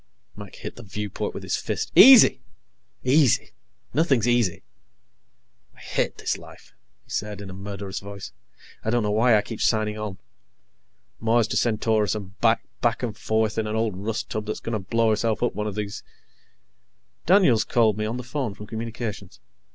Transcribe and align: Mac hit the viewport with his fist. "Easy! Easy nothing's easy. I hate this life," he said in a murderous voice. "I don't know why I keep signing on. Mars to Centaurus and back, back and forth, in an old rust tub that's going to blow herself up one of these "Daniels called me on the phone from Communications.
Mac 0.35 0.55
hit 0.55 0.77
the 0.77 0.81
viewport 0.81 1.31
with 1.35 1.43
his 1.43 1.57
fist. 1.57 1.91
"Easy! 1.95 2.41
Easy 3.03 3.51
nothing's 3.93 4.27
easy. 4.27 4.63
I 5.75 5.79
hate 5.79 6.17
this 6.17 6.39
life," 6.39 6.73
he 7.03 7.11
said 7.11 7.39
in 7.39 7.51
a 7.51 7.53
murderous 7.53 7.99
voice. 7.99 8.31
"I 8.83 8.89
don't 8.89 9.03
know 9.03 9.11
why 9.11 9.37
I 9.37 9.43
keep 9.43 9.61
signing 9.61 9.99
on. 9.99 10.17
Mars 11.19 11.47
to 11.49 11.55
Centaurus 11.55 12.15
and 12.15 12.35
back, 12.39 12.63
back 12.81 13.03
and 13.03 13.15
forth, 13.15 13.59
in 13.59 13.67
an 13.67 13.75
old 13.75 13.95
rust 13.95 14.27
tub 14.31 14.47
that's 14.47 14.59
going 14.59 14.73
to 14.73 14.79
blow 14.79 15.11
herself 15.11 15.43
up 15.43 15.53
one 15.53 15.67
of 15.67 15.75
these 15.75 16.01
"Daniels 17.27 17.63
called 17.63 17.95
me 17.95 18.05
on 18.07 18.17
the 18.17 18.23
phone 18.23 18.55
from 18.55 18.65
Communications. 18.65 19.39